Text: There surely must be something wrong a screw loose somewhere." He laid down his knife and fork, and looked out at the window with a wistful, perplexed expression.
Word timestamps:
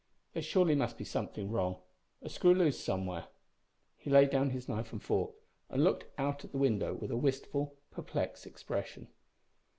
There 0.33 0.41
surely 0.41 0.73
must 0.73 0.97
be 0.97 1.03
something 1.03 1.51
wrong 1.51 1.79
a 2.23 2.29
screw 2.29 2.55
loose 2.55 2.83
somewhere." 2.83 3.27
He 3.97 4.09
laid 4.09 4.31
down 4.31 4.49
his 4.49 4.67
knife 4.67 4.91
and 4.91 4.99
fork, 4.99 5.35
and 5.69 5.83
looked 5.83 6.05
out 6.17 6.43
at 6.43 6.51
the 6.51 6.57
window 6.57 6.95
with 6.95 7.11
a 7.11 7.15
wistful, 7.17 7.75
perplexed 7.91 8.47
expression. 8.47 9.09